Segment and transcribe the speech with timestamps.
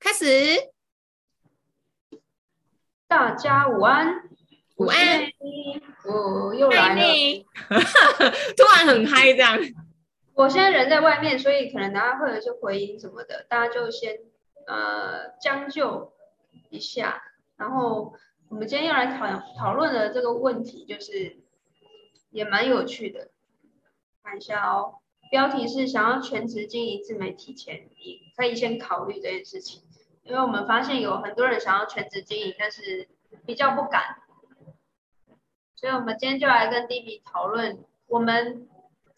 [0.00, 0.24] 开始。
[3.06, 4.30] 大家午安，
[4.76, 5.30] 午安，
[6.06, 7.46] 我又来了。
[8.56, 9.58] 突然很嗨，这样。
[10.32, 14.18] 我现在人在外面，所以可能大家会有一些回音什么的，大家就先
[14.66, 16.14] 呃将就
[16.70, 17.22] 一下。
[17.58, 18.14] 然后
[18.48, 19.26] 我们今天要来讨
[19.58, 21.36] 讨论的这个问题，就是
[22.30, 23.30] 也蛮有趣的。
[24.22, 24.94] 看一下哦，
[25.30, 29.82] 标题是想要全职经营自媒体前，你可以先考虑这件事情。
[30.22, 33.08] 因为我们发现有很多人想要全职经营，但是
[33.46, 34.18] 比较不敢，
[35.74, 38.68] 所以我们今天就来跟 D B 讨论，我们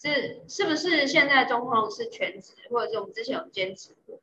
[0.01, 4.21] 是是不是现在状况是全职，或者是我们之前有兼职过？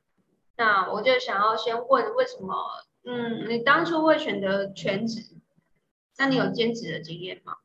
[0.55, 2.55] 那我就想要先问，为什么？
[3.03, 5.21] 嗯，你当初会选择全职？
[6.17, 7.57] 那你有兼职的经验吗？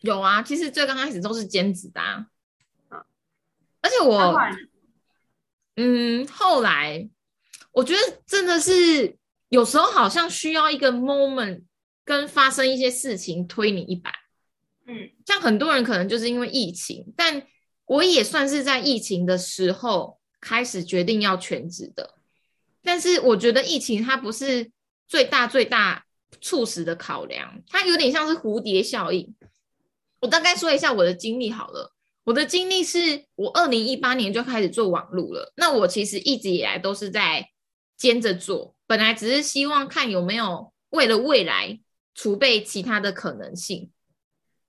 [0.00, 2.26] 有啊，其实最刚开始都是兼职的，啊，
[3.80, 4.34] 而且我，
[5.76, 7.08] 嗯，后来。
[7.72, 9.16] 我觉得真的是
[9.48, 11.62] 有时候好像需要一个 moment
[12.04, 14.10] 跟发生一些事情推你一把，
[14.86, 17.46] 嗯，像很多人可能就是因为疫情，但
[17.86, 22.14] 我也算是在疫情的时候开始决定要全职的。
[22.82, 24.70] 但是我觉得疫情它不是
[25.08, 26.04] 最大最大
[26.40, 29.34] 促使的考量，它有点像是蝴蝶效应。
[30.20, 37.48] 我大概说一下我的经历好了，我的经历是我二零一八年就开始做网路了，那我其实一直以来都是在。
[38.02, 41.78] 兼着做，本来只是希望看有没有为了未来
[42.16, 43.92] 储备其他的可能性，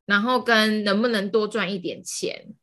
[0.06, 2.54] 然后跟能不能多赚一点钱，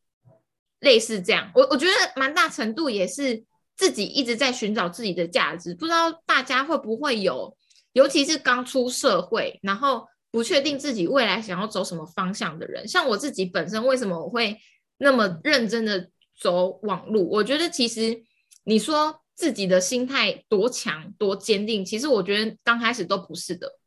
[0.79, 1.51] 类似这样。
[1.57, 3.43] 我我觉得蛮大程度也是
[3.77, 5.75] 自己一直在寻找自己的价值。
[5.75, 7.57] 不知道大家会不会有，
[7.93, 12.87] 尤其是刚出社会，然后不确定自己未来想要走什么方向的人。
[12.87, 14.57] 像我自己本身，为什么我会
[14.99, 16.11] 那么认真的
[16.41, 17.29] 走网路？
[17.29, 18.23] 我觉得其实
[18.63, 19.20] 你说。
[19.41, 23.79] 自己的心态多强多坚定，其实我觉得刚开始都不是的，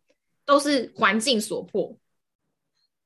[0.48, 1.96] 都是环境所迫。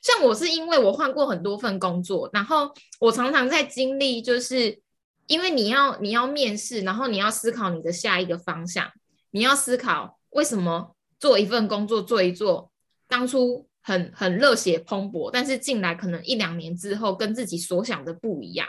[0.00, 4.80] 像我是因为我换过很多份工作，然后我常常在经历，就是
[5.26, 8.88] 因为你要你要面试，然后你要思考你的下一个方向，
[9.32, 12.70] 你要思考为什么做一份工作做一做，
[13.08, 18.68] 当初很很热血蓬勃，但是进来可能一两年之后跟自己所想的不一样。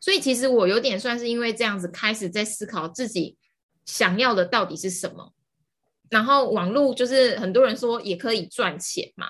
[0.00, 3.36] 所以其实我有点算是因为这样子开始在思考自己
[3.84, 5.34] 想要的到底是什么，
[6.08, 9.26] 然后网络就是很多人说也可以赚钱嘛，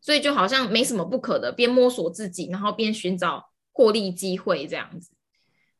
[0.00, 5.10] 所以就好像没什么不可的，边摸索自己，然后边寻找获利机会这样子。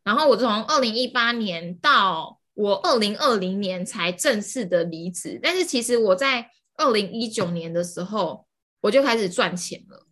[0.05, 8.47] 然后我从二零一八年到我二零二零年才正式的离职，但是其实我在二零一九年的时候
[8.83, 10.06] 我就开始赚钱了。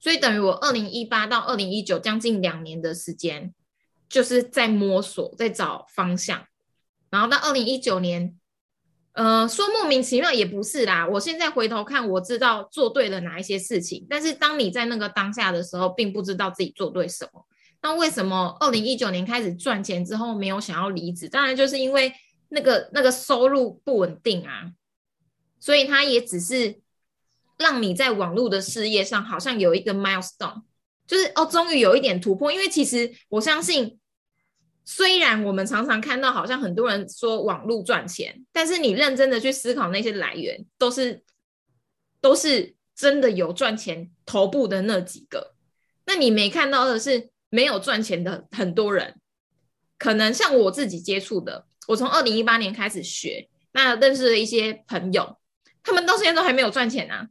[0.00, 3.52] 所以等于我二零一八到二零一九将近两年的时间，
[4.08, 6.46] 就是在摸索，在找方向。
[7.10, 8.38] 然后到二零一九年，
[9.14, 11.08] 呃，说莫名其妙也不是啦。
[11.08, 14.06] 我现在回头看，我知道做对了哪一些事情。
[14.08, 17.44] 但是当你在那个当下的时候，并不知道自己做对什么。
[17.82, 21.28] 那为什么二零一九年开始赚钱之后，没有想要离职？
[21.28, 22.12] 当然就是因为
[22.50, 24.70] 那个那个收入不稳定啊。
[25.58, 26.80] 所以他也只是。
[27.58, 30.62] 让你在网络的事业上好像有一个 milestone，
[31.06, 32.50] 就是哦，终于有一点突破。
[32.52, 33.98] 因为其实我相信，
[34.84, 41.24] 虽然我们常常看到好像很多人说网络赚钱，但是你认真的去思考那些来源，都是
[42.20, 45.54] 都是真的有赚钱头部的那几个。
[46.06, 49.20] 那你没看到的是没有赚钱的很多人，
[49.98, 55.36] 可能像我自己接触的，我从二零一八年开始学，那认识了一些朋友，
[55.82, 57.28] 他们到现在都还没有赚钱啊。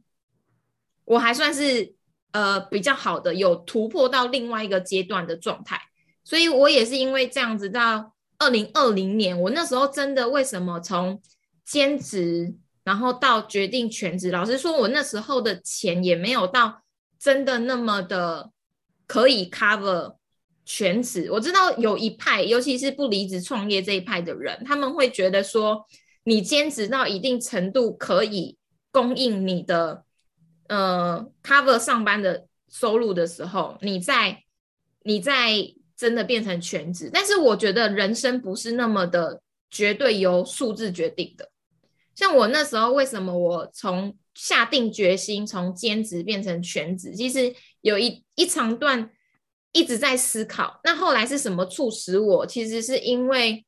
[1.08, 1.94] 我还算是
[2.32, 5.80] 呃比较好的，有突破到另外一个阶段的状态，
[6.22, 11.18] 所以我也是因为这样子，到二零二零年，我那时候真的为什么从
[11.64, 12.54] 兼职，
[12.84, 16.82] 然后到决定全职，老实说，我那时候的钱也没有到
[17.18, 18.50] 真的那么的
[19.06, 20.16] 可以 cover
[20.66, 21.30] 全职。
[21.32, 25.86] 我知道有一派，尤其是不离职创业这一派的人，他们会觉得说，
[26.24, 28.58] 你兼职到一定程度可以
[28.90, 30.04] 供应你的。
[30.68, 34.44] 呃，cover 上班的收入的时候，你在
[35.02, 35.52] 你在
[35.96, 41.50] 真的变成全职，但是我觉得人生不是那么的绝对由数字决定的。
[42.14, 49.10] 像我那时候，为什么我从下定决心从兼职变成全职，其实有一一长段
[49.72, 50.80] 一直在思考。
[50.84, 52.46] 那后来是什么促使我？
[52.46, 53.64] 其实是因为，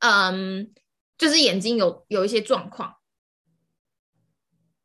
[0.00, 0.72] 嗯，
[1.16, 2.96] 就是眼睛有有一些状况。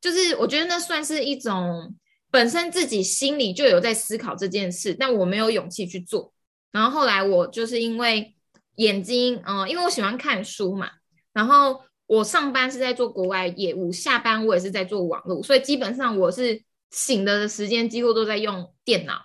[0.06, 1.96] 就是我觉得那算是一种
[2.30, 6.32] 本身自己心里就有在思考这件事，但我没有勇气去做。
[6.72, 8.36] 然后后来我就是因为
[8.76, 10.92] 眼睛，嗯，因为我喜欢看书嘛，
[11.34, 16.62] 然后我上班是在做国外业务，下班我也是在做网络，所以基本上我是
[16.92, 19.16] 醒的时间几乎都在用电脑。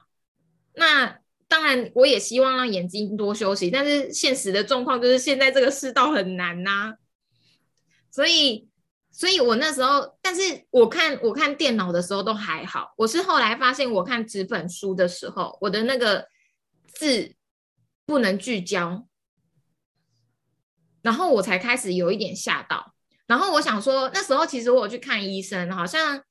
[0.72, 6.94] 那当然，我也希望让眼睛多休息，但是现实的状况就是现在这个世道很难呐，
[8.10, 8.69] 所以，
[9.20, 16.26] 所以我那时候，但是我看我看电脑的时候都还好，我是后来发现我看纸本书的时候，我的那个
[16.94, 17.34] 字
[18.06, 19.06] 不能聚焦，
[21.02, 22.94] 然后我才开始有一点吓到，
[23.26, 26.22] 然后我想说，那时候其实我有去看医生，好像。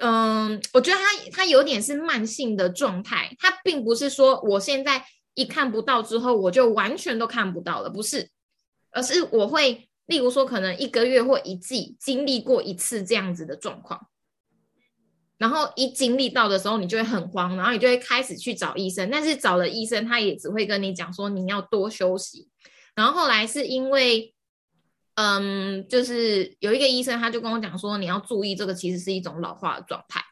[0.00, 5.04] 嗯，我觉得他他有点是慢性的状态，他并不是说我现在
[5.34, 8.30] 一看不到之后我就完全都看不到了，不是，
[8.92, 14.08] 而是我会，例如说可能一个月或一季经历过一次这样子的状况，
[15.36, 22.48] 然后一经历到的时候，你就会很慌，然后你就会开始去找医生，但是找了医生，他也只会跟你讲说你要多休息，
[22.96, 24.34] 然后后来是因为。
[25.20, 30.22] 嗯，就是有一个医生，他就跟我讲说，你要注意这个其实是一种老化的状态，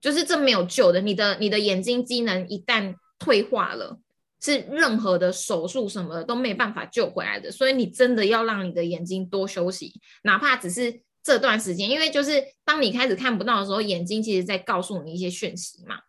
[0.00, 1.00] 就是这没有救的。
[1.00, 4.00] 你的你的眼睛机能一旦退化了，
[4.42, 7.50] 是任何的手术什么的都没办法救回来的。
[7.50, 9.94] 所以你真的要让你的眼睛多休息，
[10.24, 16.00] 哪怕只是这段时间，因为就是当你开始看不到的时候，眼睛其实在告诉你一些讯息嘛。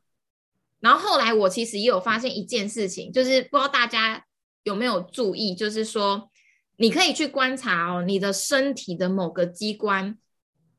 [0.80, 4.26] 然后后来我其实也有发现一件事情，就是不知道大家
[4.64, 6.30] 有没有注意，就是说。
[6.78, 10.18] 你可以去观察哦，你的身体的某个机关，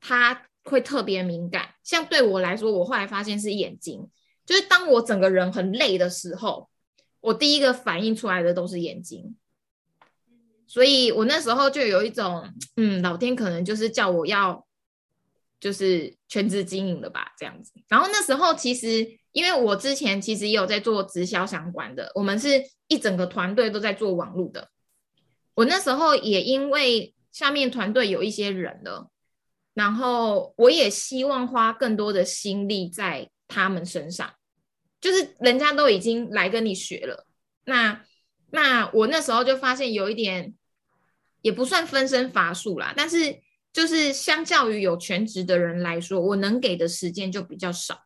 [0.01, 1.69] 它会特别敏感。
[1.85, 4.11] 像对我来说，我后来发现是眼睛，
[4.45, 6.69] 就是当我整个人很累的时候，
[7.25, 9.35] 我第一个反应出来的都是眼睛。
[10.67, 14.67] 所以我那时候就有一种，嗯，老天可能就是叫我要，
[15.59, 17.73] 就是全职经营了吧，这样子。
[17.89, 24.69] 然后那时候其实，因为我之前其实也有在做直销相关的，我们是一整个团队都在做网络的。
[25.55, 29.11] 我那时候也因为下面团队有一些人了，
[29.73, 34.35] 然后我也希望花更多的心力在他们身上，
[35.05, 37.27] 就是人家都已经来跟你学了，
[37.67, 38.03] 那
[38.51, 40.55] 那我那时候就发现有一点
[41.43, 43.39] 也不算分身乏术啦，但是
[43.71, 48.01] 就是相较于有全职的人来说，我能给的时间就比较少，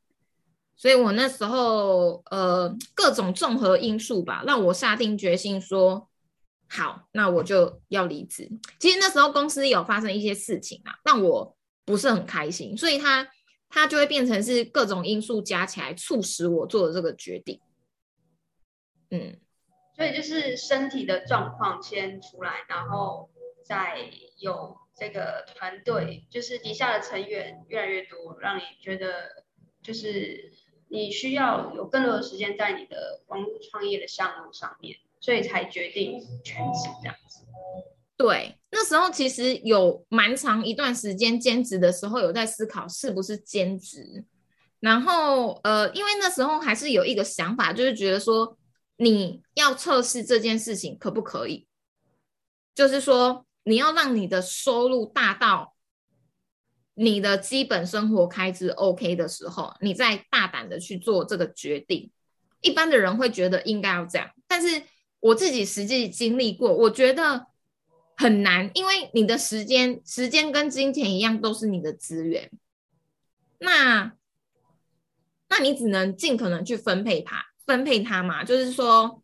[0.77, 6.09] 所以我那时候呃各种综合因素吧，让我下定决心说。
[6.71, 8.51] 好，那我就要离职。
[8.81, 13.27] 其实那时候公司有发生一些事情啊，让我不是很开心，所以他
[13.69, 17.61] 他就会变成是各种因素加起来促使我做的这个决定。
[19.11, 19.39] 嗯，
[19.95, 23.31] 所以就是身体的状况先出来，然后
[23.65, 29.45] 再有这个团队，就是底下的成员越来越多，让你觉得
[29.83, 30.53] 就是
[30.89, 34.99] 你需要有更多的时间在你的网络创业的项目上面。
[35.21, 37.45] 所以才决定全职这样子。
[38.19, 44.25] 对，那时候其实有蛮长一段时间兼职的时候，有在思考是不是兼职。
[44.81, 48.59] 然后呃，因为那时候还是有一个想法，就是觉得说
[48.97, 51.69] 你要测试这件事情可不可以，
[52.75, 55.77] 就是说你要让你的收入大到
[56.95, 62.11] 你的基本生活开支 OK 的时候，你再大胆的去做这个决定。
[62.63, 64.83] 一般的人会觉得应该要这样，但是。
[65.21, 67.45] 我自己实际经历过，我觉得
[68.19, 72.51] 很难，因为你的时间、时间跟金钱一样，都是你的资源。
[73.61, 74.13] 那，
[75.49, 78.43] 那你只能尽可能去分配它，分配它嘛。
[78.43, 79.23] 就是说，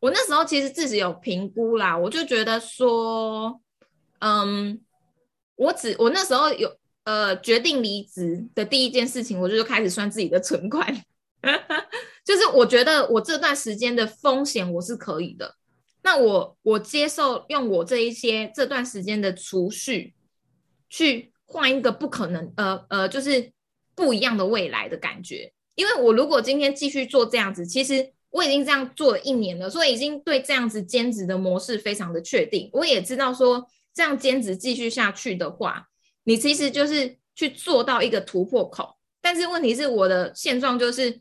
[0.00, 3.60] 我那时候其实自己有评估啦，我就觉得说，
[4.18, 4.80] 嗯，
[5.54, 11.04] 我只我那时候有呃决定离职的第一件事情，我就开始算自己的存款。
[12.24, 15.54] 就是我觉得我这段时间的风险我是可以的，
[16.02, 20.14] 那我我接受用我这一些这段时间的储蓄
[20.88, 23.52] 去换一个不可能呃呃就是
[23.94, 35.88] 不一样的未来的感觉，因为我如果今天继续做这样子，其实我已经这样做了一年了，所以已经对这样子兼职的模式非常的确定，我也知道说这样兼职继续下去的话，
[36.24, 41.20] 你其实就是去做到一个突破口，但是问题是我的现状就是。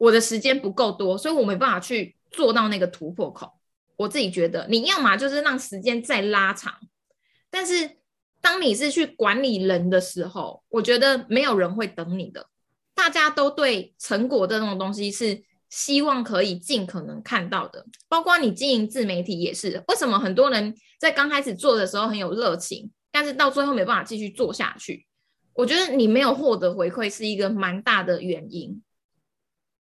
[0.00, 3.59] 我的时间不够多，所以我没办法去做到那个突破口。
[4.00, 6.72] 我自己觉得，你要么就是让时间再拉长，
[7.50, 7.98] 但是
[8.40, 12.48] 当你是去管理人的时候，我觉得没有人会等你的。
[12.94, 19.84] 大家都对成果这种东西是希望可以尽可能看到的，包括你经营自媒体也是。
[19.88, 25.06] 为什么很多人在刚开始做的时候很有热情，但是到最后没办法继续做下去？
[25.52, 28.82] 我觉得你没有获得回馈是一个蛮大的原因。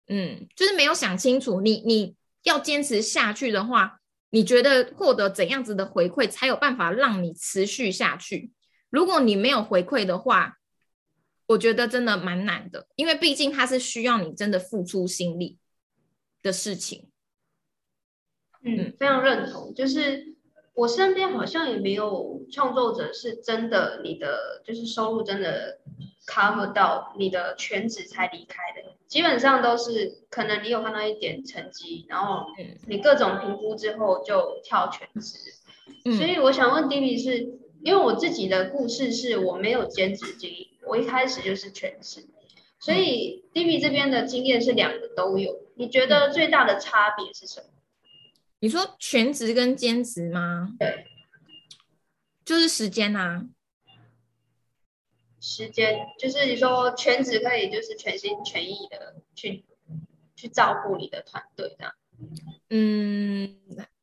[0.07, 8.51] 嗯，就是没有想清楚，你你要坚持下去的话，你觉得获得怎样子的回馈才有办法让你持续下去？
[8.89, 10.57] 如果你没有回馈的话，
[11.45, 15.57] 我觉得真的蛮难的，因为毕竟它是需要你真的付出心力
[16.41, 17.09] 的事情。
[18.63, 19.73] 嗯，非常认同。
[19.73, 20.35] 就是
[20.73, 25.79] 我身边好像也没有创作者是真的，你的就是收入真的
[26.27, 28.95] cover 到你的全职才离开的。
[29.07, 32.45] 基本上都是可能你有看到一点成绩，然后
[32.85, 35.37] 你各种评估之后就跳全职。
[36.17, 37.37] 所以我想问 D B 是
[37.81, 42.27] 因为我自己的故事是我没有兼职经营，我一开始就是全职，
[42.79, 45.63] 所以 D B 这边的经验是两个都有。
[45.75, 47.67] 你觉得最大的差别是什么？
[48.59, 50.73] 你说全职跟兼职吗？
[50.79, 51.05] 对，
[52.43, 53.45] 就是时间啊。
[55.49, 59.63] 时间就是你说全职可以就是全心全意的去
[60.35, 61.93] 去照顾你的团队这样。
[62.69, 63.57] 嗯，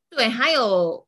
[0.09, 1.07] 对，还有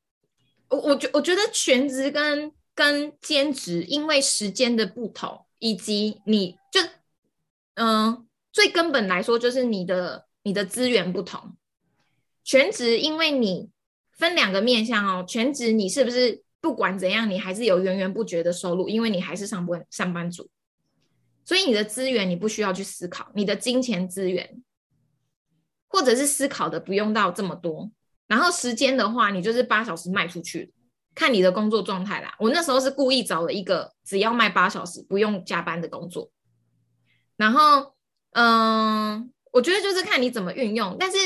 [0.69, 6.83] 我我觉我觉得全职跟跟兼职，因为时间的不同，以及你就
[7.77, 11.57] 嗯最根本来说就是你的你的资源不同。
[12.45, 13.71] 全职因为你
[14.13, 16.45] 分两个面向哦，全职你是不是？
[16.67, 20.51] 不管怎样，你还是有源源不绝的收入，因为你还是上班上班族，
[21.45, 24.65] 所以你的资源你不需要去思考，你的金钱资源，
[25.87, 27.93] 或者是思考的不用到这么多。
[28.27, 30.73] 然后时间的话，你就是八小时卖出去，
[31.15, 32.35] 看你的工作状态啦。
[32.41, 36.29] 我那时候是故意找了一个只要卖八小时不用加班的工作，
[37.37, 37.95] 然后
[38.33, 40.97] 嗯，我觉得就是看你怎么运用。
[40.99, 41.17] 但是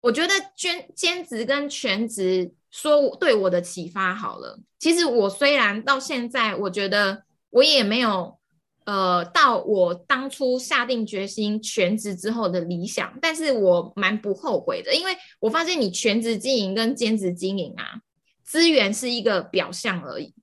[0.00, 2.52] 我觉得兼兼职跟全职。
[2.70, 4.58] 说对我的启发好了。
[4.78, 8.38] 其实我虽然到现在，我觉得我也没有
[8.84, 18.00] 呃到我当初下定决心全职之后的理想，但是我蛮不后悔的，因为我发现你全职经营跟兼职经营啊，
[18.42, 20.34] 资源是一个表象而已，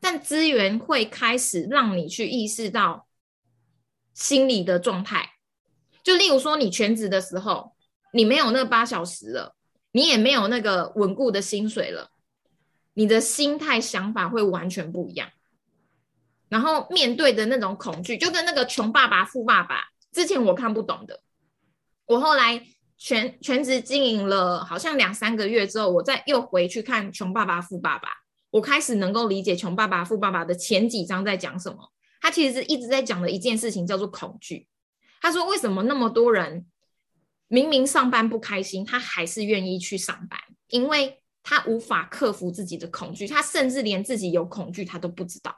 [0.00, 3.06] 但资源会开始让你去意识到
[4.12, 5.30] 心理的状态。
[6.02, 7.72] 就例如说，你全职的时候，
[8.12, 9.53] 你没有那八小时了。
[9.96, 12.10] 你也没有那个稳固的薪水了，
[12.94, 15.30] 你的心态想法会完全不一样。
[16.48, 21.20] 然后面对的那种恐惧，就跟那个穷爸爸富爸爸，之前我看不懂的，
[22.06, 22.66] 我后来
[22.98, 28.08] 全全职经营了好像两三个月之后，我再又回去看穷爸爸富爸爸，
[28.50, 31.92] 我开始能够理解穷爸爸富爸爸的前几章在讲什么。
[32.20, 34.66] 他其实是一直在讲的一件事情叫做恐惧。
[35.20, 36.66] 他说为什么那么多人？
[37.54, 45.54] 明明上班不开心，他还是愿意去上班，因为他无法克服自己的恐惧，他甚至连自己有恐惧他都不知道，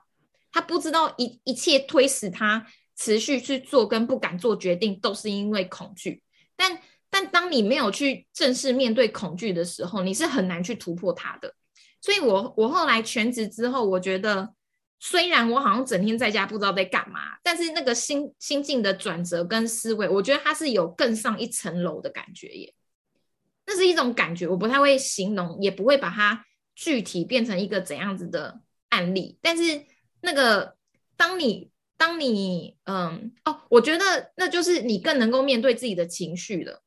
[0.52, 6.22] 他不知道一一切推使他持续去做跟不敢做决定都是因为恐惧。
[6.54, 11.54] 但但当你没有去正式面对恐惧的时候，你是很难去突破它的。
[12.02, 14.55] 所以我我后来全职之后，我觉得。
[14.98, 22.74] 虽然我好像整天在家不知道在干嘛，但是那个心心境的转折跟思维，我觉得它是有更上一层楼的感觉耶。
[23.66, 29.38] 那是一种感觉，我不太会形容，也不会把它具体变成一个怎样子的案例。
[29.42, 29.84] 但是
[30.22, 30.76] 那个，
[31.14, 36.82] 当你当你嗯哦，我觉得那就是你更能够面对自己的情绪了。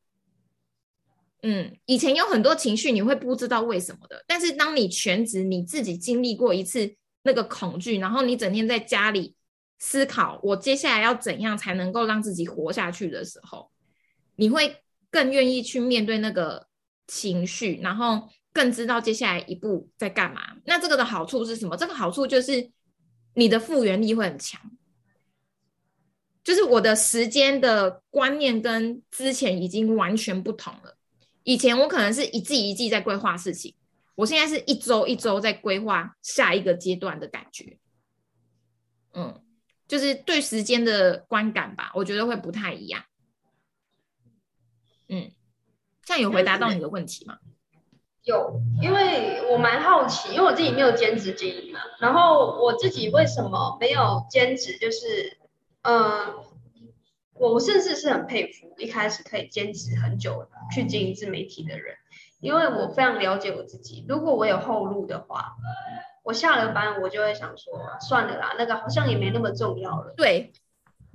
[1.44, 6.96] 嗯，以前有很多情绪你会不知道为什么的，但是当你全职你自己经历过一次。
[7.24, 9.36] 那个恐惧，然后你整天在家里
[9.78, 13.70] 思考，我接下来要怎样才能够让自己活下去的时候，
[14.36, 14.78] 你会
[15.12, 16.68] 更愿意去面对那个
[17.08, 20.58] 情绪，然后更知道接下来一步在干嘛。
[20.66, 21.76] 那这个的好处是什么？
[21.76, 22.72] 这个好处就是
[23.34, 24.60] 你的复原力会很强，
[26.44, 30.98] 就是我的时间的观念跟之前已经完全不同了。
[31.44, 33.76] 以前我可能是一季一季在规划事情。
[34.20, 37.78] 我现在是一周一周在规划下一个阶段的感觉，
[39.14, 39.42] 嗯，
[39.88, 43.06] 就是对时间的观感吧，我觉得会不太一样。
[45.08, 45.32] 嗯，
[46.04, 47.40] 这样有回答到你的问题吗？
[48.24, 54.78] 有，因为我蛮好奇，因为我自己没有兼职经营嘛，然后我自己为什么没有兼职？
[54.78, 55.38] 就是，
[55.84, 56.44] 嗯，
[57.36, 60.46] 我甚至是很佩服一开始可以坚持很久
[60.76, 61.96] 去经营自媒体的人。
[62.40, 65.56] 因为我非常了解我自己，如果我有后路的话，
[66.24, 70.14] 我下了班我就会想说，算了啦，那个好像也没那么重要了。
[70.16, 70.54] 对，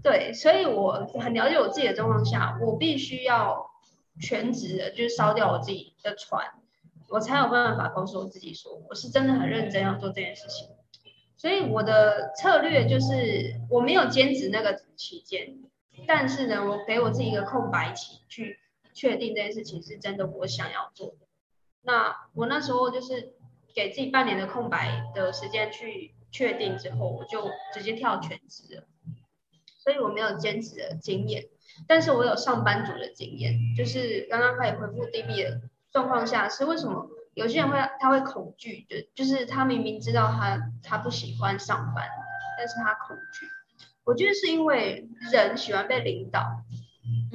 [0.02, 3.70] 对，所以我很了解我自己的状况下，我必须要
[4.20, 6.46] 全职的，就是烧掉我自己的船，
[7.08, 10.68] 我才有办法告诉我自己说，我是真的很认真要做这件事情。
[11.36, 15.58] 所以我的策略就是我没有兼职那个期间，
[16.06, 18.58] 但是呢，我给我自己一个空白期去。
[18.94, 21.26] 确定这件事情是真的我想要做的，
[21.82, 23.34] 那我那时候就是
[23.74, 28.84] 给自己半年的空白的时间去确定之后，我就直接跳全职了。
[29.78, 31.44] 所以我没有兼职的经验，
[31.86, 33.58] 但是我有上班族的经验。
[33.76, 35.60] 就是刚刚可以回复 DB 的
[35.92, 38.86] 状况下，是为什么有些人会他会恐惧？
[38.88, 42.08] 就就是他明明知道他他不喜欢上班，
[42.56, 43.46] 但是他恐惧。
[44.04, 46.62] 我觉得是因为人喜欢被领导，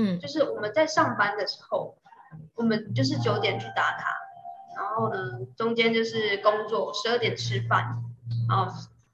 [0.02, 1.98] 嗯，就是我们在上班的时候，
[2.56, 4.16] 我们就是九点去打卡，
[4.78, 8.02] 然后呢，中间就是工作，十二点吃饭，
[8.48, 8.74] 然后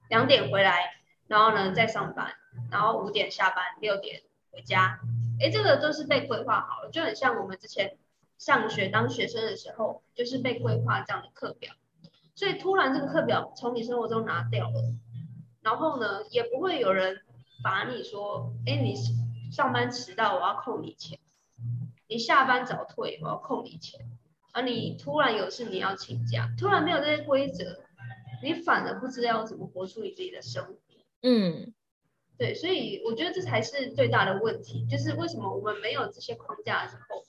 [0.10, 0.94] 两点回来，
[1.28, 2.34] 然后呢再上班，
[2.70, 5.00] 然后五点下班，六点回家。
[5.42, 7.98] 哎，这个都是被规划好了，就很像我们之前
[8.38, 11.74] 上学当学生的时候，就是被规划这样的课表。
[12.36, 14.94] 所以突然这个课表从你生活中拿掉了，
[15.64, 17.22] 然后呢，也不会有人。
[17.64, 18.96] 罚你说，哎，你
[19.56, 21.18] 上班迟到，我要扣你钱；
[22.10, 24.06] 你下班早退，我要扣你钱。
[24.52, 27.82] 而你突然有事，你要请假，突然没有这些规则，
[28.44, 30.76] 你反而不知道怎么活出你自己的生活。
[31.22, 31.74] 嗯，
[32.38, 37.24] 对，所以我觉得这才是最大的问题，就是为什么我们没有这些框架的时候，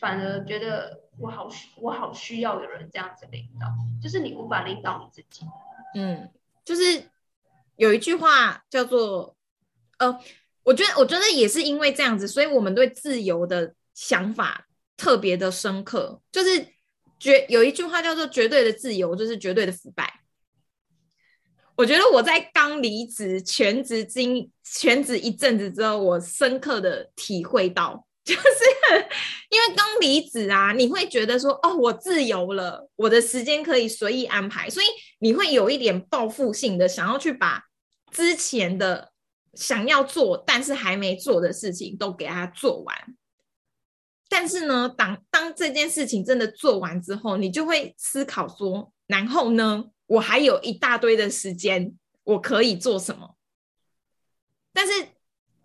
[0.00, 3.68] 反而觉得我好需我好需要有人这样子领导，
[4.02, 5.46] 就是你无法领导你自己。
[5.94, 6.32] 嗯，
[6.64, 7.04] 就是
[7.76, 9.36] 有一句话叫做。
[9.98, 10.18] 呃，
[10.62, 16.20] 我觉得，我觉得也是因为这样子，所以我们对自由的想法特别的深刻。
[16.30, 16.66] 就是
[17.18, 20.20] 绝有一句话叫做“绝对的自由就是绝对的腐败”。
[21.76, 28.40] 我觉得我在刚离职全职经全职一阵子之后，我深刻的体会到，就是
[29.48, 34.86] 因为刚离职啊，你会觉得说，哦，我自由了，我的时间可以随意安排，所以
[35.20, 37.64] 你会有一点报复性的想要去把
[38.12, 39.10] 之前的。
[39.54, 43.16] 想要做但是还没做的事情都给他做完，
[44.28, 53.36] 但是呢，当当这件事情真的做完之后，你就会思考说，然后呢，我还有一大堆的时间，我可以做什么？
[54.72, 54.92] 但是，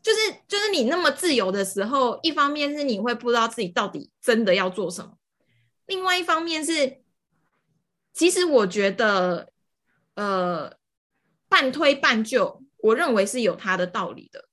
[0.01, 5.19] 就是就是你那么自由的时候，一方面是你会不知道自己到底真的要做什么，
[5.85, 7.03] 另外一方面是，
[8.13, 9.51] 其实我觉得，
[10.15, 10.75] 呃，
[11.47, 12.64] 半推半就。
[12.85, 14.47] 我认为是有它的道理的，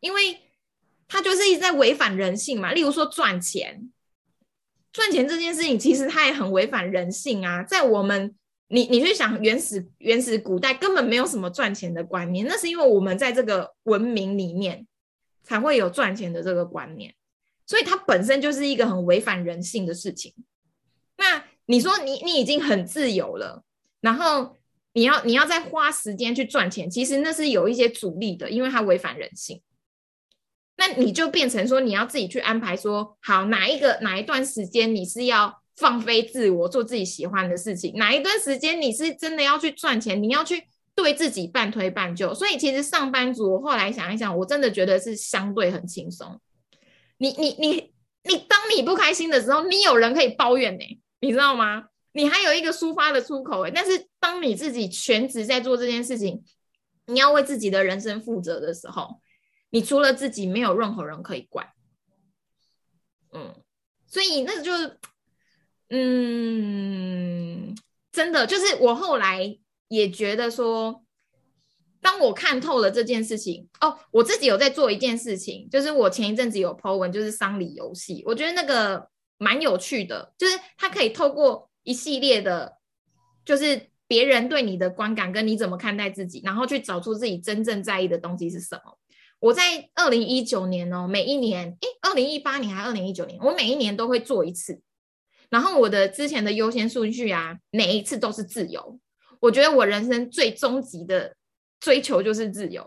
[0.00, 0.38] 因为
[1.06, 2.72] 它就是一直在违反人性嘛。
[2.72, 3.90] 例如说赚钱，
[4.92, 7.62] 赚钱这件事情其实它也很违反人性啊。
[7.62, 8.34] 在我们，
[8.68, 14.86] 你你去想原始原始古代根本没有什么赚钱的观念，那是因为我们在这个文明里面
[15.42, 17.14] 才会有赚钱的这个观念，
[17.64, 20.34] 所以它本身就是一个很违反人性的事情。
[21.16, 23.64] 那你说你你已经很自由了，
[24.02, 24.57] 然后。
[24.98, 29.62] 你要你要再花时间去赚钱，其实那是有一些阻力的，因为它违反人性。
[30.76, 40.64] 那你就变成说，你要自己去安排，说好哪一个哪一段时间你是要放飞自我，做自己喜欢的事情，哪一段时间你是真的要去赚钱，你要去
[40.96, 42.34] 对自己半推半就。
[42.34, 46.40] 所以其实上班族，我后来想一想，我真的觉得是相对很轻松。
[47.18, 47.92] 你你你
[48.24, 50.84] 你，当你不开心的时候，你有人可以抱怨呢，
[51.20, 51.84] 你知道吗？
[52.18, 56.42] 你还有一个抒发的出口诶，但是当你自己全职在做这件事情，
[57.06, 59.20] 你要为自己的人生负责的时候，
[59.70, 61.68] 你除了自己，没有任何人可以管。
[63.32, 63.54] 嗯，
[64.08, 64.72] 所以那就，
[65.90, 67.72] 嗯，
[68.10, 71.04] 真的就是我后来也觉得说，
[72.00, 81.67] 当我看透了这件事情哦，我自己有在做一件事情，就是我前一阵子有 po 文，就是丧礼游戏，我觉得那个蛮有趣的，就是它可以透过。
[81.88, 82.76] 一系列的，
[83.46, 88.98] 就是别人对你的观感跟你怎么看待自己，然后去找出自己真正在意的东西是什么。
[89.38, 94.82] 我在二零一九年哦，每一年，诶，二零一八年还是二零一九年，我每一年都会做一次。
[95.48, 99.00] 然后我的之前的优先顺序啊，每一次都是自由。
[99.40, 101.36] 我觉得我人生最终极的
[101.80, 102.86] 追求就是自由。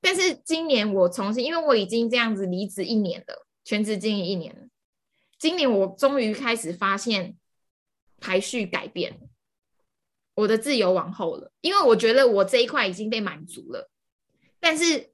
[0.00, 4.68] 但是今年我重新，因为我已经这样子离职一年了，全职经营一年了。
[5.40, 7.34] 今年我终于开始发现。
[8.20, 9.18] 排序改变，
[10.34, 13.90] 我的自由往后了，因为我觉得我这一块已经被满足了。
[14.60, 15.12] 但是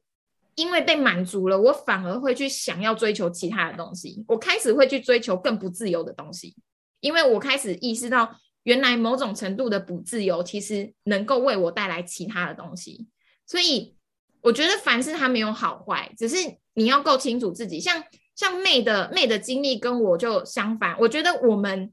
[0.55, 4.25] 因为被满足了，我反而会去想要追求其他的东西。
[4.29, 6.57] 我开始会去追求更不自由的东西，
[7.01, 13.07] 因为我开始意识到，原来某种程度的不自由，其实能够为我带来其他的东西。
[13.47, 13.97] 所以
[14.41, 16.37] 我觉得凡事它没有好坏，只是
[16.73, 17.79] 你要够清楚自己。
[17.79, 18.03] 像
[18.35, 21.93] 像妹的妹的经历跟我就相反，我觉得我们。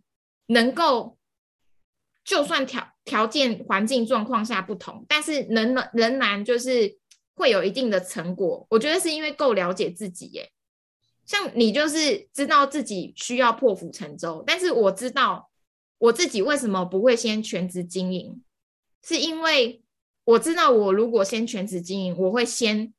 [0.52, 1.18] 能够，
[2.24, 6.98] 就算条条件环境状况下不同，但是仍仍然就是
[7.34, 8.66] 会有一定的成果。
[8.70, 10.52] 我觉得是因为够了解自己耶。
[11.26, 15.50] 像你就是知道自己需要破釜沉舟，但是我知道
[15.98, 18.44] 我自己为什么不会先全职经营，
[19.02, 19.82] 是因为
[20.26, 22.94] 我知道我如果先全职经营，我会先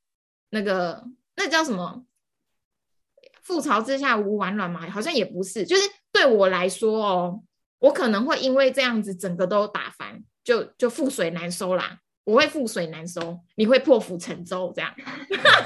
[0.50, 1.04] 那个
[1.36, 2.06] 那叫什么？
[3.44, 4.88] 覆巢之下无完卵嘛？
[4.88, 7.42] 好像也不是，就是对我来说哦，
[7.78, 11.98] 我可能会因为这样子整个都打翻，就就覆水难收啦。
[12.24, 14.94] 我会覆水难收，你会破釜沉舟，这样，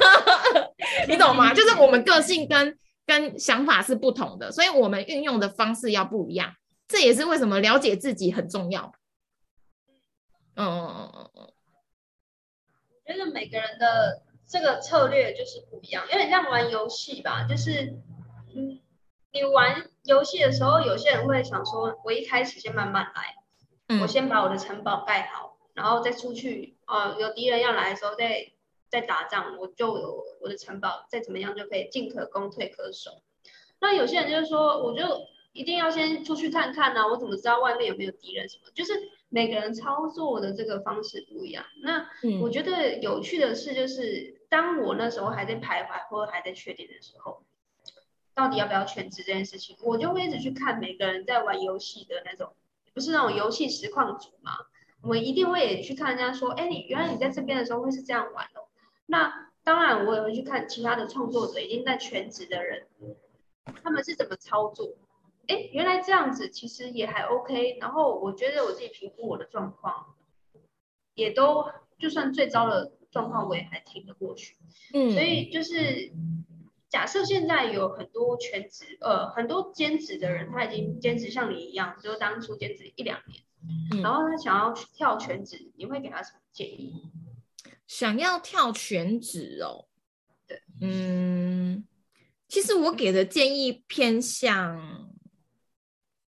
[1.06, 1.52] 你懂吗？
[1.52, 6.54] 就是我们个性跟跟想法是不同的，所以我们运用的方式要不一样。
[6.88, 8.94] 这也是为什么了解自己很重要。
[10.54, 11.52] 嗯嗯嗯嗯嗯，
[13.04, 17.94] 我觉得每个人的这个策略就是不一样，有点像玩游戏吧，就是
[18.54, 18.80] 嗯，
[19.37, 25.59] 你玩游戏的时候，有些人会想说，我一开始先慢慢来，我先把我的城堡盖好。
[25.75, 28.51] 然后再出去啊，有敌人要来的时候再
[28.88, 33.11] 再打仗，我就有我的城堡，再怎么样就可以进可攻退可守。
[33.79, 35.05] 那有些人就是说，我就
[35.53, 38.70] 一定要先出去看看呢，我怎么知道外面有没有敌人什么？
[38.75, 38.94] 就是
[39.29, 41.62] 每个人操作的这个方式不一样。
[41.83, 42.09] 那
[42.40, 47.42] 我觉得有趣的是，就是当我那时候还在徘徊或者还在确定的时候，
[48.37, 52.53] 到底要不要全职这件事情，我就会一直去看每个人在玩游戏的那种，
[52.92, 54.53] 不是那种游戏实况组嘛。
[55.01, 58.68] 我们一定会也去看人家说，哎，你原来你在这边的时候会是这样玩哦。
[59.07, 62.87] 那当然，我也会去看其他的创作者已经在全职的人，
[63.83, 64.94] 他们是怎么操作。
[65.46, 67.79] 哎，原来这样子其实也还 OK。
[67.81, 70.14] 然后我觉得我自己评估我的状况，
[71.14, 71.64] 也都
[71.99, 74.57] 就算最糟的状况，我也还挺得过去。
[74.92, 76.12] 嗯，所以就是
[76.88, 83.42] 假设现在有很多全职，呃，很多兼职的人，他已经兼职像你一样，就当初兼职一两年。
[84.03, 86.92] 然后他想要去跳全职，你会给他什么建议？
[87.88, 89.87] 想要跳全职哦，
[90.46, 91.85] 对，嗯，
[92.46, 95.11] 其实我给的建议偏向，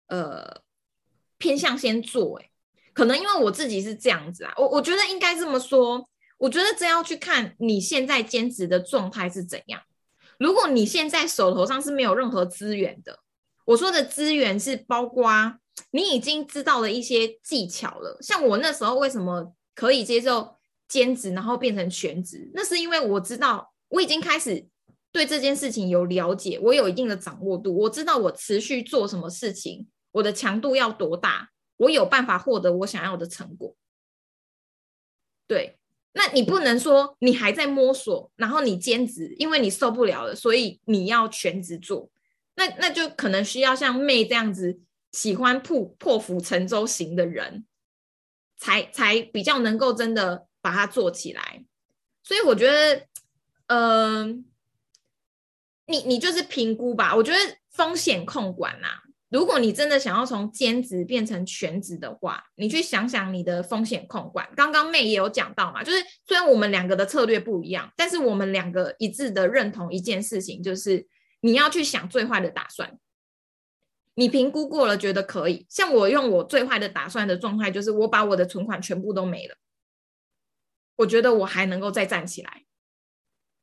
[0.07, 0.63] 呃，
[1.39, 2.51] 偏向先做，哎，
[2.93, 9.83] 可能因为我自己是这样子啊，我我觉得应该这么说，我觉得这要去看你现在兼职的状态是怎样。
[10.39, 13.21] 如果你现在手头上是没有任何资源的，
[13.67, 15.59] 我说的资源是包括。
[15.91, 24.69] 你已经知道了一些技巧了，像我那时候为什么可以接受兼职，然后变成全职，那是因为我知道我已经开始
[25.11, 33.75] 对这件事情有了解，我有一定的掌握度，我知道我持续做什么事情，我的强度要多大，我有办法获得我想要的成果。
[35.49, 35.77] 对，
[36.15, 42.11] 那你不能说你还在摸索，然后你兼职，因为你受不了了，所以你要全职做，
[42.55, 44.81] 那那就可能需要像妹这样子。
[45.13, 47.65] 喜欢破破釜沉舟型的人，
[48.57, 51.65] 才才比较能够真的把它做起来。
[52.25, 53.07] 所以我觉得，
[53.69, 54.45] 嗯，
[55.87, 57.15] 你你就是评估吧。
[57.15, 57.39] 我觉得
[57.71, 58.89] 风险控管呐，
[59.35, 64.49] 如果你真的想要从兼职变成全职的话，你去想想你的风险控管。
[64.55, 71.09] 刚刚妹也有讲到嘛，就是虽然我们两个的策略不一样，但是我们两个一致的认同一件事情，就是
[71.41, 72.97] 你要去想最坏的打算。
[74.15, 75.67] 你评估过了，觉得可以。
[75.69, 79.57] 像我用我最坏的打算的状态，就是我把我的存款全部都没了。
[80.95, 82.63] 我觉得我还能够再站起来，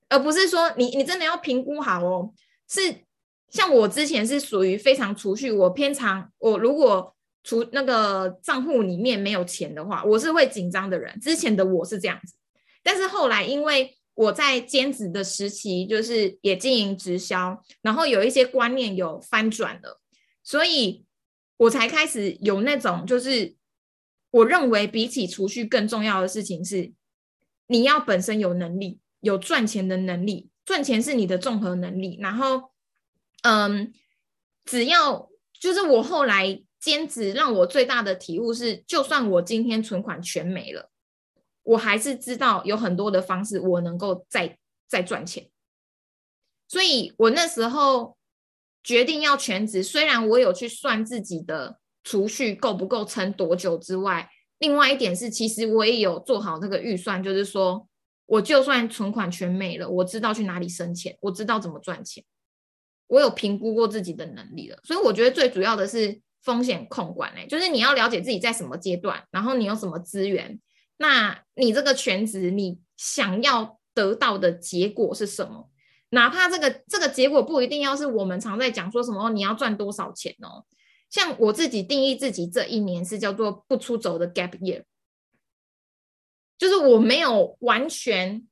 [0.09, 2.33] 而不是说你你真的要评估好哦。
[2.67, 3.05] 是
[3.51, 11.19] 像我之前是属于非常储蓄，我偏常我如果储那个账户里面没有钱的话，我是会紧张的人。
[11.19, 12.33] 之前的我是这样子，
[12.81, 19.99] 但是后来因为我在兼职的时期，就是也经营直销，然后有一些观念有翻转了。
[20.43, 21.05] 所以，
[21.57, 23.55] 我才开始有那种，就是
[24.31, 26.91] 我认为比起储蓄更重要的事情是，
[27.67, 32.17] 你要本身有能力，有赚钱的能力，赚钱是你的综合能力。
[32.19, 32.70] 然后，
[33.41, 33.93] 嗯，
[34.65, 40.89] 只要就是我后来兼职，让我最大的体悟是，就算我今天存款全没了，
[41.63, 45.49] 我还是知道有很多的方式，我能够再再赚钱。
[46.67, 48.17] 所以我那时候。
[48.83, 54.27] 决定要全职，虽然我有去算自己的储蓄够不够撑多久之外，
[54.57, 57.87] 另外一点是，其实我也有做好那个预算，就是说，
[58.25, 62.23] 我就算存款全没了，我知道去哪里生钱，我知道怎么赚钱，
[63.11, 64.79] 我有评估过自己的能力了。
[64.85, 70.59] 所以我觉得最主要的是风险控管嘞，就是你要了解自己在什么阶段，然后你有什么资源，
[70.95, 75.69] 那你这个全职你想要得到的结果是什么？
[76.11, 80.65] 哪怕这个这个结果不一定要是我们常在讲说什么你要赚多少钱哦，
[81.09, 84.83] 像我自己定义自己这一年是叫做不出走的 gap year，
[86.57, 88.47] 就是我没有完全，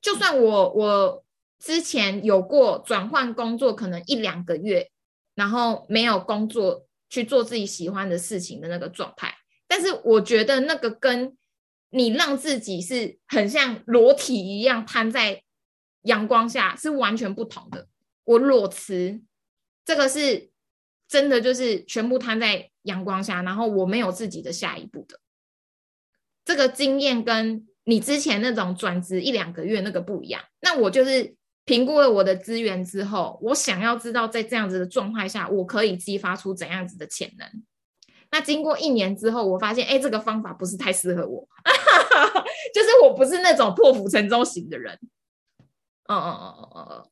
[0.00, 1.21] 就算我我
[1.62, 4.90] 之前有过转换工作，可能一两个月，
[5.36, 9.32] 然后没有工作去做自己喜欢的事情的那个状态。
[9.68, 11.38] 但是我觉得那个跟
[11.90, 15.44] 你让自己是很像裸体一样摊在
[16.02, 17.86] 阳光下是完全不同的。
[18.24, 19.22] 我裸辞，
[19.84, 20.50] 这个是
[21.06, 25.20] 真的就是全部摊在阳光下，然后我没有自己的下一步的。
[26.44, 30.42] 这个经验跟你之前那种转职一两个月那个不一样。
[30.60, 37.48] 那我就是评估了我的资源之后，我想要知道在这样子的状态下，我可以激发出怎样子的潜能。
[38.30, 41.46] 那经过一年之后，我发现，哎，这个方法不是太适合我，
[42.74, 44.98] 就是我不是那种破釜沉舟型的人。
[46.06, 47.08] 哦哦哦哦哦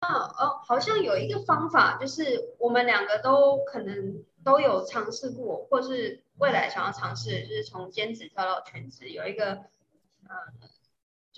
[0.00, 9.08] 哦，哦，好像有一个方法，就是我们两个都可能都有尝试过，或是未来想要尝试，就是从兼职跳到全职。
[9.10, 9.52] 有一个，
[10.28, 10.34] 呃，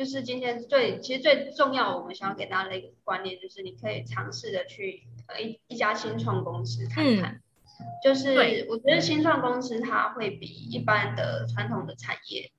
[0.01, 7.43] 就是今天最其实最重要，我们想要给大家的一个观念，就是你可以尝试的去呃一一家新创公司看看。
[8.03, 12.51] 就是我觉得新创公司它会比一般的传统的产业，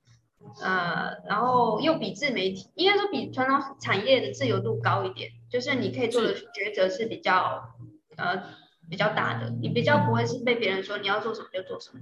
[0.61, 5.31] 呃，然后又比自媒体，应该说比传统产业的自由度高一点。
[5.49, 7.73] 就是你可以做的抉择是比较
[8.17, 8.43] 呃
[8.87, 12.01] 比较大的，你比较不会是被别人说你要做什么就做什么，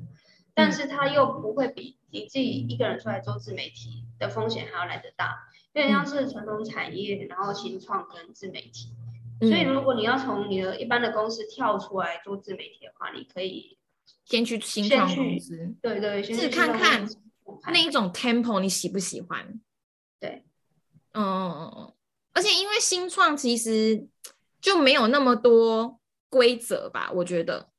[0.54, 8.94] 但是它又不会比你自己一个人出来做自媒体的风险还要来得大，有点像是传统产业，然后新创跟自媒体。
[9.42, 13.78] 所以，如果你要从你的一般的公司跳出来做自媒体的话，你可以
[14.26, 17.08] 先去新创公司，对对，试看看
[17.68, 19.62] 那一种 tempo 你喜不喜欢？
[20.20, 20.44] 对，
[21.14, 21.94] 嗯嗯嗯嗯，
[22.34, 24.10] 而且因为新创其实
[24.60, 27.70] 就没有那么多规则吧，我觉得，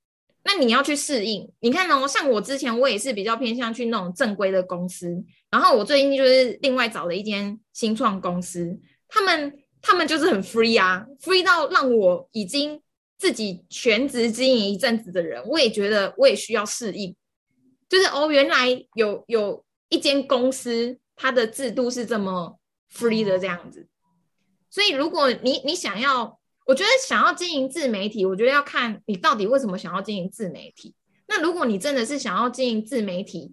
[0.44, 1.50] 那你要去适应。
[1.60, 9.58] 你看哦，像我之前我也是比较偏向去那种正规的公司，然后我最近就是另外找了一间新创公司，他们。
[9.82, 12.82] 他们就是很 free 啊，free 到让我已经
[13.16, 17.16] 自己全职经营一阵子的人，我也觉得我也需要适应。
[17.88, 22.58] 就是哦，原来有有一间公司，它的制度是这么
[22.92, 23.88] free 的这样子。
[24.68, 26.38] 所以，如果你你想要，
[26.70, 30.94] 我觉得想要经营自媒体，我觉得要看你到底为什么想要经营自媒体。
[31.26, 33.52] 那如果你真的是想要经营自媒体，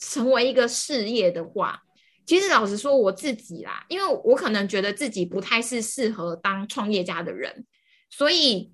[0.00, 1.80] 成为一个事业的话，
[2.26, 7.64] 其实老实说，我自己啦，因为我可能觉得自己不太是适合当创业家的人，
[8.10, 8.72] 所以，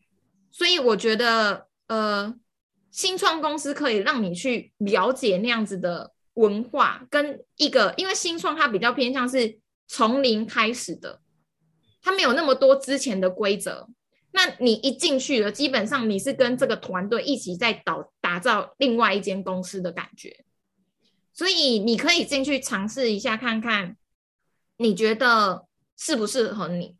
[0.51, 2.35] 所以我觉得，呃，
[2.91, 11.21] 新创公司可以让你去了解那样子的文化，跟一个，因为新创它比较偏向是从零开始的，
[12.07, 13.88] 它没有那么多之前的规则，
[14.31, 20.45] 那你一进去了，基本上你是跟这个团队一起在导打造另外一间公司的感觉。
[21.33, 23.97] 所以你可以进去尝试一下，看看
[24.77, 25.66] 你觉得
[25.99, 26.95] 适不适合你，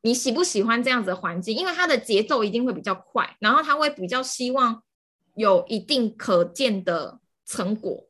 [0.00, 1.56] 你喜不喜欢这样子的环境？
[1.56, 4.82] 因为它的节奏一定会比较快，然后他会比较希望
[5.36, 8.08] 有一定可见的成果。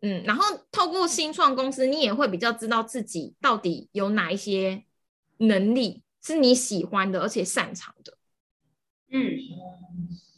[0.00, 4.84] 嗯，然后透过新创公司，你也会比较知道自己到底有哪一些
[5.38, 8.16] 能力是你喜欢的，而且擅长的。
[9.10, 9.38] 嗯。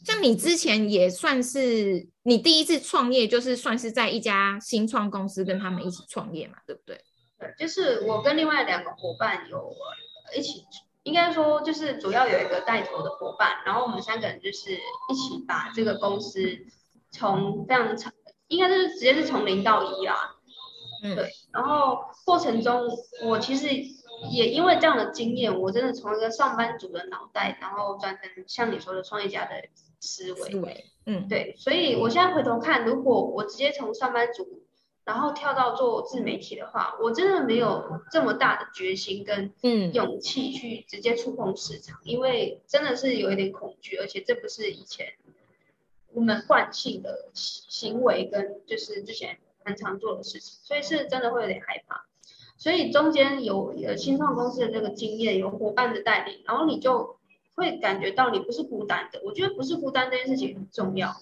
[0.03, 6.99] 像你之前也算是你第一次创业，就是算是在一家新创公司跟他们一起创业嘛，对不对？
[7.37, 9.71] 对，就是我跟另外两个伙伴有
[10.35, 10.65] 一起，
[11.03, 16.41] 应该说就是主要有一个带头的伙伴，然后我们三个人就是一起把这个公司
[17.11, 18.11] 从非常长，
[18.51, 20.15] 应该就是直接是从零到一啊。
[21.03, 21.31] 嗯，对。
[21.51, 22.87] 然后过程中，
[23.25, 23.67] 我其实
[24.31, 29.55] 也因为这样的经验，我真的从一个上班族的脑袋，然后转成像你说的创业家的。
[30.03, 34.63] 思维，嗯，对，所以我现在回头看，如果我直接从上班族，
[35.05, 39.53] 然后跳到做自媒体的话，我真的没有这么大的决心跟
[39.93, 45.13] 勇气去直接触碰市场，因为真的是有一点恐惧，而且这不是以前
[46.13, 52.05] 我们惯性的行为跟就是之前很常做的事情，所以是真的会有点害怕。
[52.57, 57.17] 所以中间有呃新创公司的这个经验，有伙伴的带领，然后你就。
[57.53, 61.13] 会感觉到你不是孤单的，我觉得不是孤单这件事情很重要。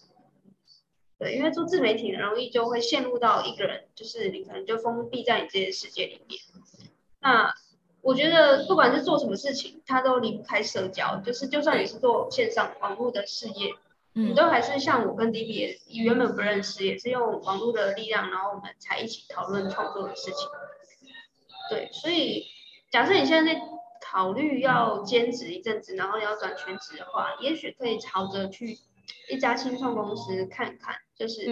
[1.17, 6.39] 对，因为做自媒体很容易就会陷入到一个人，就是你可能就封闭在你这些世界里面。
[7.19, 7.52] 那
[8.02, 13.73] 我觉得不管是做什么事情，他都离不开社交，就是就算你是做线上网络的事业，
[14.27, 20.47] 你都还是像我跟 D B 原本不认识，也是用网络的力量，然后我们才一起讨论创作的事情。
[21.69, 22.45] 对，所以
[22.91, 23.62] 假设你现在在。
[24.01, 28.79] 考虑要兼职一阵子，然后要转全职的话，也许可以朝着去
[29.29, 31.45] 一家新创公司看看，就是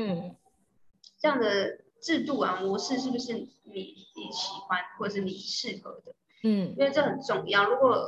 [1.19, 6.15] 这样的制度啊模式是不是你你喜欢或者是你适合的？
[6.43, 7.69] 嗯，因为这很重要。
[7.69, 8.07] 如果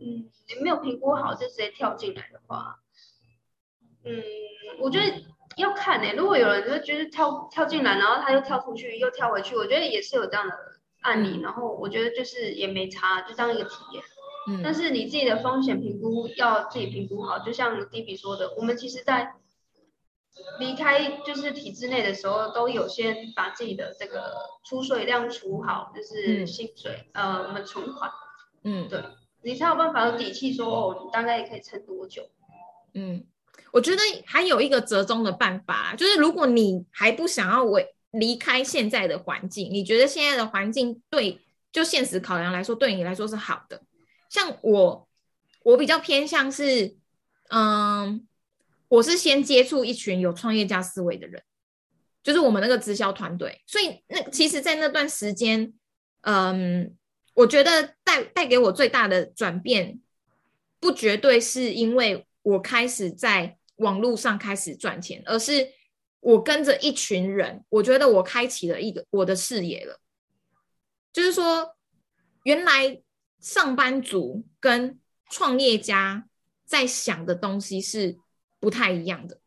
[0.00, 2.80] 嗯，你没有评估好就直接跳进来的话，
[4.06, 4.22] 嗯，
[4.78, 5.12] 我觉得
[5.56, 6.12] 要看呢。
[6.16, 10.54] 如果有人就觉得跳跳进来，然后他又跳出去，又跳回去，我觉得也是有这样的
[11.00, 11.40] 案例。
[11.42, 14.04] 然后我觉得就是也没差，就当一个体验。
[14.48, 14.60] 嗯。
[14.62, 19.34] 但是你自己的风险评估要自己评估好，就像 D B 说的，我们其实在
[20.60, 28.10] 离开就是体制内的时候，都有先把自己的这个出水量除好，就是薪水呃我们存款。
[28.62, 29.02] 嗯，对。
[29.42, 32.28] 你才有办法有底气说哦，你大概也可以撑多久？
[32.94, 33.24] 嗯，
[33.72, 41.40] 我觉得还有一个折中的办法，就是如果你还不想要为离开现在的环境，你觉得现在的环境对
[41.72, 43.82] 就现实考量来说，对你来说是好的。
[44.28, 45.08] 像我，
[45.62, 46.96] 我比较偏向是，
[47.50, 48.26] 嗯，
[48.88, 51.42] 我是先接触一群有创业家思维的人，
[52.22, 55.72] 就是我们那个直销团队，所以那其实，在那段时间，
[56.22, 56.96] 嗯。
[57.36, 60.00] 我觉得带带给我最大的转变，
[60.80, 65.68] 不绝对是因为我开始在网络上开始赚钱，而是
[66.20, 70.00] 我跟着一群人，我觉得我开启了一个我的视野了。
[71.12, 71.74] 就是说，
[72.44, 73.02] 原来
[73.40, 76.28] 上班族跟创业家
[76.64, 78.16] 在想的东西是
[78.60, 79.40] 不太一样的。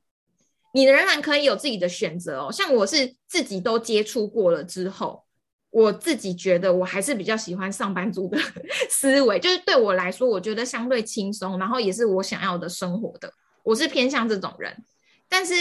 [0.74, 5.26] 你仍然可以有自己的选择哦，像我是自己都接触过了之后。
[5.72, 8.38] 我自己觉得，我还是比较喜欢上班族的
[8.90, 13.32] 思维，就是对我来说，我觉得相对轻松，然后也是我想要的生活的。
[13.64, 14.84] 我是偏向这种人，
[15.28, 15.54] 但是，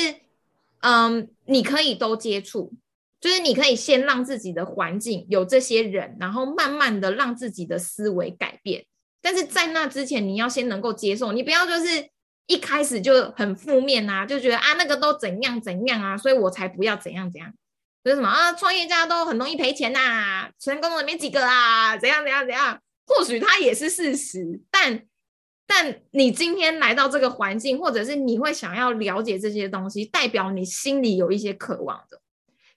[0.80, 2.72] 嗯，你可以都接触，
[3.20, 8.86] 就是你可以先让自己的环境有这些人，然后慢慢的让自己的思维改变。
[9.20, 12.08] 但是在那之前，你要先能够接受，你不要就是
[12.46, 17.52] 一开始就很负面啊，就觉得啊那个都怎样怎样啊，所以我才不要怎样怎样。
[18.04, 18.52] 说什么啊？
[18.52, 22.80] 创业家都很容易赔钱呐，成功的没几个啊，怎样怎样怎样？
[23.06, 25.02] 或许它也是事实，但
[25.66, 32.20] 但你今天来到这个环境，或者是你会想要了解这些东西，代表你心里有一些渴望的。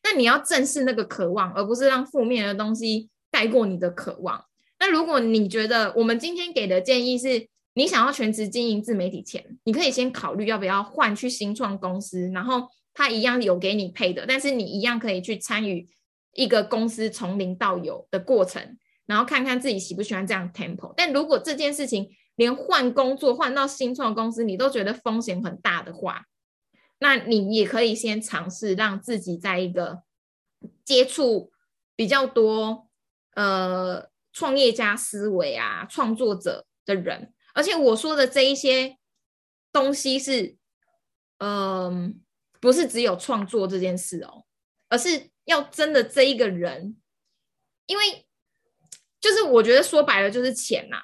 [0.03, 4.43] 那你要正视那个渴望，而不是让负面的东西盖过你的渴望。
[4.79, 12.67] 那如果你觉得我们今天给的建议是你想要全职经营自媒体前，你可以先考虑要不要换去新创公司，然后。
[12.93, 15.87] 他一样有给你配的，但是你一样可以去参与
[16.33, 20.93] 一个公司从零到有的过程，然后看看自己喜不喜欢这样 tempo。
[20.97, 26.25] 但如果这件事情连换工作换到新创公司你都觉得风险很大的话，
[26.99, 30.03] 那你也可以先尝试让自己在一个
[30.83, 31.51] 接触
[31.95, 32.89] 比较多
[33.35, 38.97] 呃创业家思维啊创作者的人，而且我说的这一些
[39.71, 40.57] 东西是
[41.37, 42.21] 嗯。
[42.61, 44.45] 不是只有创作这件事哦，
[44.87, 46.95] 而是要真的这一个人，
[47.87, 48.25] 因为
[49.19, 50.97] 就是我觉得说白了就是钱呐，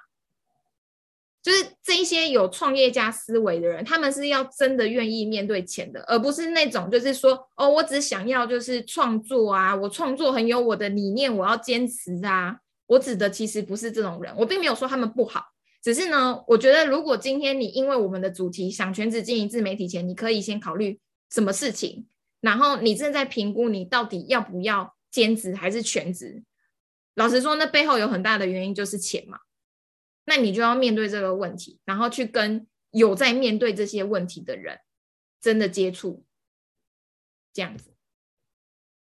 [1.42, 12.60] 就是这一些有创业家思维的人，他们是要真的愿意面对钱的，而不是那种就是说哦，我只想要就是创作啊，我创作很有我的理念，我要坚持啊。
[12.86, 15.44] 我指的其实不是这种人，我并没有说他们不好，
[15.84, 21.00] 只是呢，我觉得如果今天你因为我们的主题想全职经营自媒体前，你可以先考虑。
[21.30, 22.08] 什么事情？
[22.40, 26.44] 然后你正在评估你到底要不要兼职还是全职？
[27.16, 29.40] 老实说，那背后有很大的原因就是钱嘛。
[30.26, 34.80] 那你就要面对这个问题，然后去跟有在面对这些问题的人
[35.42, 36.24] 真的接触，
[37.52, 37.96] 这样子。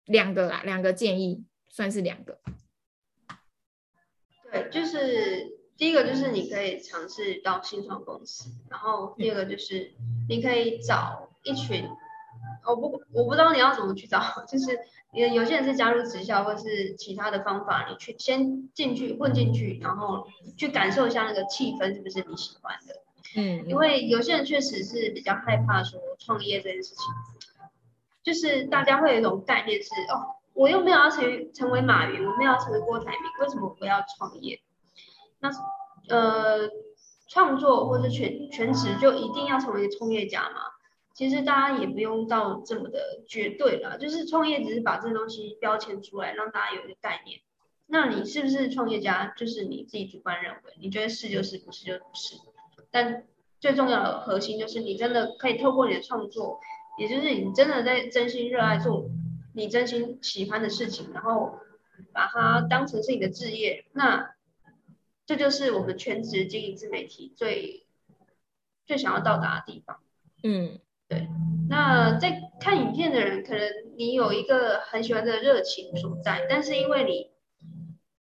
[0.05, 2.39] 两个啦，两个建议算是两个。
[4.51, 9.95] 对，就是第一个就是你可以尝试到新创公司，然后第二个就是
[10.29, 11.89] 你可以找一群。
[12.66, 14.79] 我不我不知道你要怎么去找， 就是
[15.12, 22.94] 有有些人是加入直销或是其他的方法，你去先进去混进去，然后去感受一下那个气氛是不是你喜欢的。
[23.35, 27.05] 嗯，因为有些人确实是比较害怕说创业这件事情，
[28.22, 34.61] 就是大家会有一种概念是哦，我又没有要成成为马云，我没有要成为郭台铭，为什么我要创业？
[35.40, 35.51] 那
[36.09, 36.68] 呃，
[37.26, 40.61] 创作或者全全职就一定要成为创业家吗？
[41.15, 47.41] 其实大家也不用到这么的绝对了，就是创业只是把这东西标签出来，让大家有一个概念。
[47.87, 52.37] 那你是不是创业家，就是你自己主观认为，你觉得是就是，不是就不是。
[52.91, 53.25] 但
[53.61, 56.59] 最重要的核心就是你真的可以透过你的创作，
[56.99, 59.11] 也就是你真的在真心热爱做
[59.55, 61.59] 你真心喜欢的事情，然后
[62.13, 63.85] 把它当成是你的职业。
[63.93, 64.35] 那
[65.27, 67.85] 这就是我们全职经营自媒体最
[68.87, 70.01] 最想要到达的地方。
[70.43, 70.81] 嗯。
[71.73, 73.66] 那在看影片的人，可能
[73.97, 77.31] 你有一个很喜欢的热情所在，但是因为你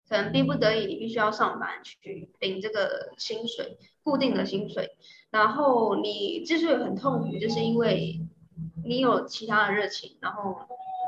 [0.07, 4.91] 可能逼不得已你必须要上班去领这个薪水，固定的薪水。
[5.31, 8.21] 然后你之所以很痛苦，就是因为
[8.85, 10.55] 你有其他的热情，然后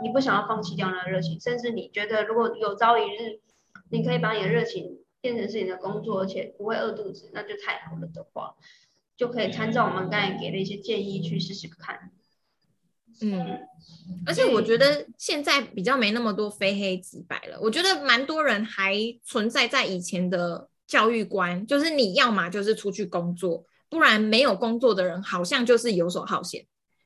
[0.02, 3.40] 你不想要放弃掉那热情，甚至你觉得如果有朝一日
[3.90, 8.56] 你可以把你的热情变成是你的工作，而且不会饿肚子，那就太好了的话，
[9.16, 12.12] 就可以参照我们刚才给的一些建议去试试看。
[13.22, 13.60] 嗯，
[14.26, 17.60] 而且我觉得现在比较没那么多非黑即白了。
[17.62, 26.66] 我觉得蛮多人还存在在以前的教育观，就是你要么就是出去工作，不然没有工作的人好像就是游手好闲。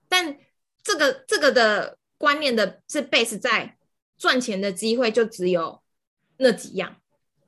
[0.09, 0.37] 但
[0.83, 3.77] 这个这个的观念的是 base 在
[4.17, 5.81] 赚钱的机会就只有
[6.37, 6.95] 那几样，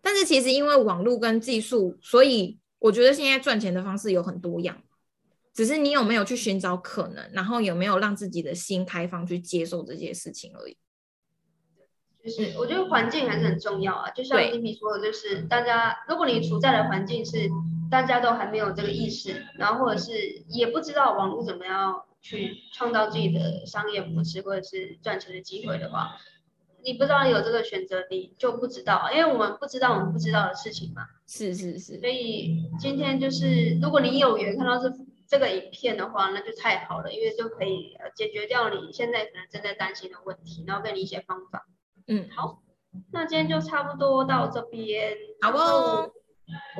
[0.01, 4.81] 但是其实因为网络跟技术，所以我觉得现在赚钱的方式有很多样。
[5.59, 10.77] 只是你有没有去寻找可能，然后有没有让自己的心开放去接受这些事情而已。
[12.23, 17.49] 就是我觉得环境还是很重要啊，就像丁比说的，就是大家如果你处在的环境是
[17.91, 20.13] 大家都还没有这个意识，然后或者是
[20.47, 26.15] 也不知道网络怎么样去创造自己的商业模式或者是赚钱的机会的话，
[26.85, 31.05] 你不知道有这个选择，你就不知道，因为我们不知道我们不知道的事情嘛。
[31.27, 31.99] 是是是。
[31.99, 34.89] 所以今天就是如果你有缘看到这。
[35.29, 41.67] 这个影片的话，那就太好了，因为就可以呃解决掉你现在可能正在担心的问题，然后给你一些方法。
[42.07, 42.63] 嗯，好，
[43.13, 45.15] 那今天就差不多到这边。
[45.39, 46.11] 好哦。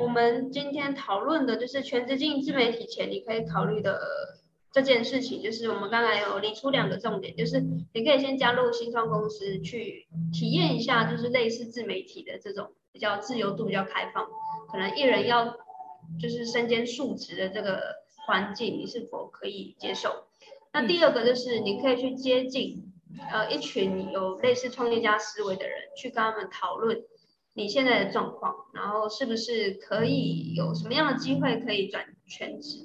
[0.00, 4.00] 我们今天讨论的就是全职经营自媒体前你可以考虑的
[4.72, 14.26] 这件事情，就是我们刚才有理出两个重点，就是你可以先加入新创公司去体验一下，就是类似自媒体的这种比较自由度比较开放，
[14.72, 15.56] 可能一人要
[16.20, 17.99] 就是身兼数职的这个。
[18.26, 20.24] 环境你是否可以接受？
[20.72, 22.92] 那第二个就是你可以去接近
[23.32, 27.02] 呃一群有类似创业家思维的人，去跟他们讨论
[27.54, 32.78] 你现在的状况，然后是不是可以有什么样的机会可以转全职？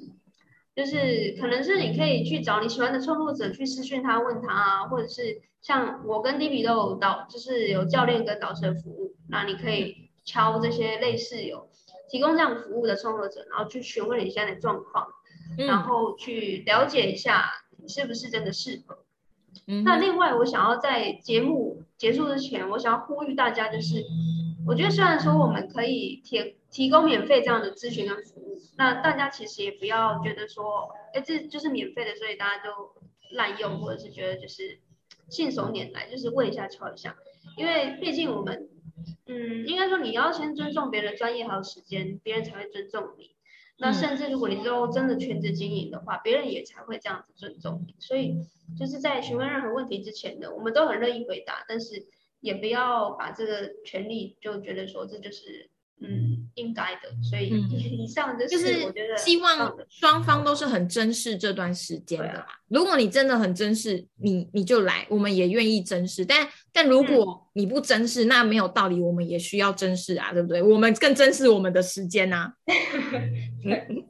[0.75, 11.69] 就是可能是你可以去找你喜欢的创作者去私讯他问他啊，或者是像我跟 D B 都有导，就是有教练跟导师的服务，那你可以敲这些类似有
[12.09, 15.07] 提供这样服务的创作者，然后去询问你现在的状况。
[15.57, 18.99] 然后去了解一下你是不是真的适合。
[19.83, 24.03] 那另外，我想要在节目结束之前，我想要呼吁大家，就是
[24.67, 32.69] 我觉得虽然说我们可以提提供免费这样的咨询跟服务，那大家其实也不要觉得说，哎，这就是免费的，所以大家就
[33.31, 34.79] 滥用，或者是觉得就是
[35.29, 37.15] 信手拈来，就是问一下敲一下，
[37.57, 38.69] 因为毕竟我们，
[39.25, 43.34] 嗯，应该说你要先尊重别人专业还有时间，别人才会尊重你。
[43.77, 47.95] 那甚至如果你之后真的全职经营的话，别人也才会这样子尊重你。
[47.99, 48.37] 所以
[48.77, 52.05] 就是在询问任何问题之前呢，我们都很乐意回答，但是
[52.39, 55.69] 也不要把这个权利就觉得说这就是。
[55.97, 62.45] 嗯，应该的，所以以上就是我觉得希望双方都是很珍视这段时间的嘛。
[62.67, 66.25] 如果你真的很珍视，你你就来，我们也愿意珍视。
[66.25, 70.61] 但但如果你不珍视，那没有道理，我们也需要珍视啊，对不对？
[70.63, 72.53] 我们更珍视我们的时间呐。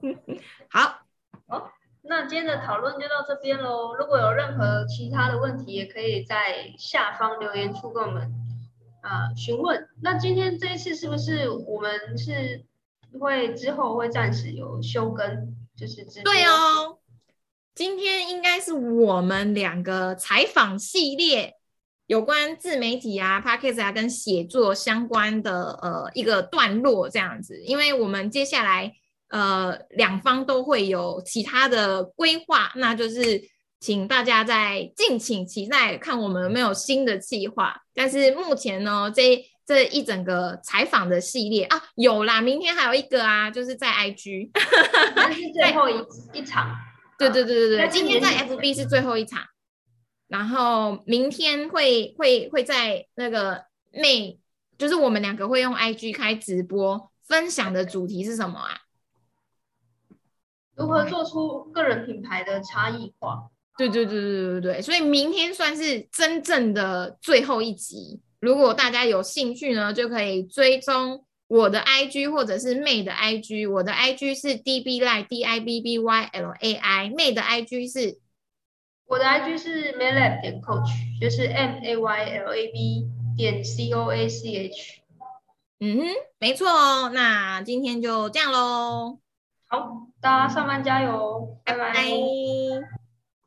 [0.70, 1.02] 好，
[1.48, 1.72] 好，
[2.04, 3.96] 那今天的讨论就到这边喽。
[3.96, 8.32] 如果有任何其他的问题，也可以在下方留言处跟我们。
[9.08, 12.66] 呃，询问那今天这一次是不是我们是
[13.20, 16.98] 会之后会暂时有休更，就是对哦，
[17.76, 21.54] 今天应该是我们两个采访系列
[22.08, 28.92] 有关自媒体啊、p a c k a g e 啊跟写作相关的呃一个段落这样子，因为我们接下来
[29.30, 33.54] 呃两方都会有其他的规划，那就是。
[33.80, 37.82] 请大家在敬请期待，看我们有没有新的计划。
[37.94, 44.50] 但是目前呢，这这一整个采访的系列啊，有啦，明天还有一个啊，就是在 IG，
[45.34, 46.76] 是最后一一场。
[47.18, 49.44] 对对对对对，今天在 FB 是最后一场，
[50.28, 54.40] 然后明天会会会在那个内，
[54.78, 58.82] 就是我们两个会用 IG 开直播，分享的主题是什么啊？
[60.76, 63.50] 如何做出个人品牌的差异化？
[63.78, 68.22] 对对对对对对所以明天算是真正的最后一集。
[68.40, 73.70] 如果大家有兴趣呢，就可以追踪我的 IG 或者是妹的 IG。
[73.72, 78.20] 我的 IG 是 DBLai D I B B Y L A I，妹的 IG 是，
[79.08, 84.30] 我的 IG 是 Maylab 点 Coach，就是 M A Y L A B 点 C O A
[84.30, 85.02] C H。
[85.80, 86.04] 嗯哼，
[86.40, 87.10] 没错哦。
[87.14, 89.20] 那今天就这样喽。
[89.68, 91.94] 好，大家上班加油，拜拜。